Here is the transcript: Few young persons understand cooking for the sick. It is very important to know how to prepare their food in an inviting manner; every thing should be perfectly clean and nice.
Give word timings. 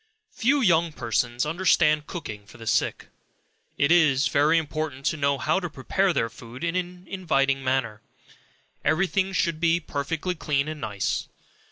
Few 0.31 0.61
young 0.61 0.93
persons 0.93 1.45
understand 1.45 2.07
cooking 2.07 2.47
for 2.47 2.57
the 2.57 2.65
sick. 2.65 3.09
It 3.77 3.91
is 3.91 4.29
very 4.29 4.57
important 4.57 5.05
to 5.05 5.15
know 5.17 5.37
how 5.37 5.59
to 5.59 5.69
prepare 5.69 6.11
their 6.11 6.27
food 6.27 6.63
in 6.63 6.75
an 6.75 7.05
inviting 7.07 7.63
manner; 7.63 8.01
every 8.83 9.05
thing 9.05 9.31
should 9.31 9.59
be 9.59 9.79
perfectly 9.79 10.33
clean 10.33 10.67
and 10.67 10.81
nice. 10.81 11.27